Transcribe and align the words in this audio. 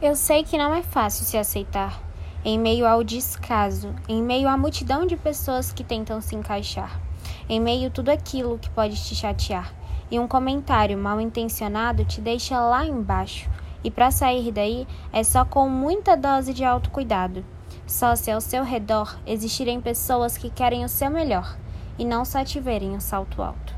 Eu 0.00 0.14
sei 0.14 0.44
que 0.44 0.58
não 0.58 0.74
é 0.74 0.82
fácil 0.82 1.24
se 1.24 1.38
aceitar, 1.38 2.02
em 2.44 2.58
meio 2.58 2.86
ao 2.86 3.02
descaso, 3.02 3.94
em 4.06 4.22
meio 4.22 4.46
à 4.46 4.54
multidão 4.54 5.06
de 5.06 5.16
pessoas 5.16 5.72
que 5.72 5.82
tentam 5.82 6.20
se 6.20 6.36
encaixar, 6.36 7.00
em 7.48 7.58
meio 7.58 7.88
a 7.88 7.90
tudo 7.90 8.10
aquilo 8.10 8.58
que 8.58 8.68
pode 8.68 9.02
te 9.02 9.14
chatear, 9.14 9.72
e 10.10 10.20
um 10.20 10.28
comentário 10.28 10.98
mal 10.98 11.18
intencionado 11.18 12.04
te 12.04 12.20
deixa 12.20 12.60
lá 12.60 12.84
embaixo. 12.84 13.48
E 13.82 13.90
para 13.90 14.10
sair 14.10 14.52
daí 14.52 14.86
é 15.10 15.24
só 15.24 15.46
com 15.46 15.66
muita 15.66 16.14
dose 16.14 16.52
de 16.52 16.62
autocuidado. 16.62 17.42
Só 17.86 18.14
se 18.14 18.30
ao 18.30 18.40
seu 18.42 18.64
redor 18.64 19.16
existirem 19.26 19.80
pessoas 19.80 20.36
que 20.36 20.50
querem 20.50 20.84
o 20.84 20.90
seu 20.90 21.10
melhor 21.10 21.56
e 21.98 22.04
não 22.04 22.22
só 22.22 22.44
te 22.44 22.60
verem 22.60 22.94
o 22.94 23.00
salto 23.00 23.40
alto. 23.40 23.75